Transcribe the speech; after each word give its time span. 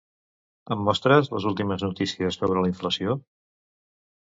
Em 0.75 0.79
mostres 0.87 1.29
les 1.35 1.45
últimes 1.51 1.85
notícies 1.87 2.41
sobre 2.41 2.59
la 2.65 2.73
inflació? 2.73 3.17